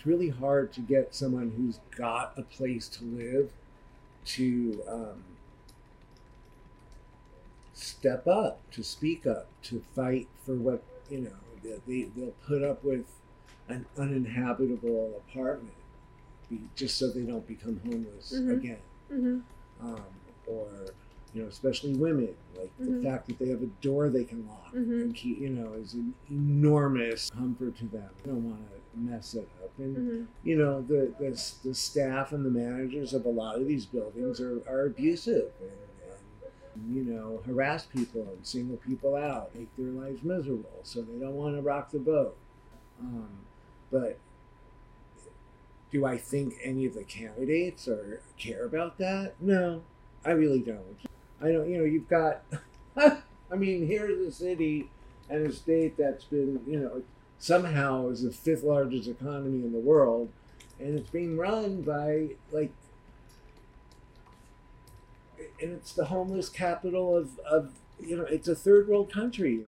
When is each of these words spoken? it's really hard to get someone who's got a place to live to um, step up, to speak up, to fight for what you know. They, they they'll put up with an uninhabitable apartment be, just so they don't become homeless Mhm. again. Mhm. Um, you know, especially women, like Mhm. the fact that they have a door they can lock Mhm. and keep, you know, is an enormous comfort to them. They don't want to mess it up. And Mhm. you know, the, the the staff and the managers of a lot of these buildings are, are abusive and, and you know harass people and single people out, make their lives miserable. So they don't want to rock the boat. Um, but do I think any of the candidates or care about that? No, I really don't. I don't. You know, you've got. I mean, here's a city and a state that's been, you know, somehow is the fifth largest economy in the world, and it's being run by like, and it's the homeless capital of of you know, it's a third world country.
it's 0.00 0.06
really 0.06 0.30
hard 0.30 0.72
to 0.72 0.80
get 0.80 1.14
someone 1.14 1.52
who's 1.58 1.78
got 1.94 2.32
a 2.38 2.42
place 2.42 2.88
to 2.88 3.04
live 3.04 3.50
to 4.24 4.82
um, 4.88 5.22
step 7.74 8.26
up, 8.26 8.58
to 8.70 8.82
speak 8.82 9.26
up, 9.26 9.46
to 9.64 9.82
fight 9.94 10.26
for 10.46 10.54
what 10.54 10.82
you 11.10 11.18
know. 11.20 11.30
They, 11.62 11.80
they 11.86 12.08
they'll 12.16 12.32
put 12.46 12.62
up 12.62 12.82
with 12.82 13.04
an 13.68 13.84
uninhabitable 13.98 15.22
apartment 15.28 15.74
be, 16.48 16.60
just 16.74 16.96
so 16.96 17.10
they 17.10 17.22
don't 17.24 17.46
become 17.46 17.78
homeless 17.84 18.32
Mhm. 18.34 18.52
again. 18.52 18.78
Mhm. 19.12 19.42
Um, 19.82 20.02
you 21.34 21.42
know, 21.42 21.48
especially 21.48 21.94
women, 21.94 22.34
like 22.56 22.70
Mhm. 22.80 23.00
the 23.02 23.08
fact 23.08 23.28
that 23.28 23.38
they 23.38 23.48
have 23.48 23.62
a 23.62 23.66
door 23.80 24.08
they 24.08 24.24
can 24.24 24.46
lock 24.48 24.74
Mhm. 24.74 25.02
and 25.02 25.14
keep, 25.14 25.38
you 25.38 25.48
know, 25.50 25.74
is 25.74 25.94
an 25.94 26.12
enormous 26.30 27.30
comfort 27.30 27.76
to 27.76 27.86
them. 27.86 28.10
They 28.22 28.30
don't 28.30 28.44
want 28.44 28.60
to 28.68 28.98
mess 28.98 29.34
it 29.34 29.48
up. 29.62 29.70
And 29.78 29.96
Mhm. 29.96 30.26
you 30.42 30.56
know, 30.58 30.82
the, 30.82 31.12
the 31.18 31.30
the 31.62 31.74
staff 31.74 32.32
and 32.32 32.44
the 32.44 32.50
managers 32.50 33.14
of 33.14 33.24
a 33.26 33.28
lot 33.30 33.60
of 33.60 33.66
these 33.66 33.86
buildings 33.86 34.40
are, 34.40 34.60
are 34.68 34.86
abusive 34.86 35.52
and, 35.60 35.70
and 36.74 36.94
you 36.96 37.04
know 37.04 37.42
harass 37.46 37.86
people 37.86 38.22
and 38.22 38.44
single 38.44 38.76
people 38.78 39.14
out, 39.14 39.54
make 39.54 39.68
their 39.76 39.90
lives 39.92 40.22
miserable. 40.24 40.80
So 40.82 41.02
they 41.02 41.18
don't 41.18 41.34
want 41.36 41.54
to 41.56 41.62
rock 41.62 41.90
the 41.92 41.98
boat. 42.00 42.36
Um, 43.00 43.28
but 43.90 44.18
do 45.90 46.04
I 46.04 46.16
think 46.18 46.54
any 46.62 46.86
of 46.86 46.94
the 46.94 47.04
candidates 47.04 47.88
or 47.88 48.20
care 48.38 48.64
about 48.64 48.98
that? 48.98 49.34
No, 49.40 49.82
I 50.24 50.30
really 50.32 50.60
don't. 50.60 50.96
I 51.42 51.52
don't. 51.52 51.68
You 51.68 51.78
know, 51.78 51.84
you've 51.84 52.08
got. 52.08 52.42
I 52.96 53.56
mean, 53.56 53.86
here's 53.86 54.18
a 54.20 54.32
city 54.32 54.88
and 55.28 55.46
a 55.46 55.52
state 55.52 55.96
that's 55.96 56.24
been, 56.24 56.60
you 56.66 56.78
know, 56.78 57.02
somehow 57.38 58.08
is 58.08 58.22
the 58.22 58.32
fifth 58.32 58.62
largest 58.62 59.08
economy 59.08 59.64
in 59.64 59.72
the 59.72 59.78
world, 59.78 60.28
and 60.78 60.98
it's 60.98 61.10
being 61.10 61.36
run 61.36 61.82
by 61.82 62.30
like, 62.52 62.72
and 65.60 65.72
it's 65.72 65.92
the 65.92 66.06
homeless 66.06 66.48
capital 66.48 67.16
of 67.16 67.38
of 67.40 67.72
you 67.98 68.16
know, 68.16 68.24
it's 68.24 68.48
a 68.48 68.54
third 68.54 68.88
world 68.88 69.12
country. 69.12 69.66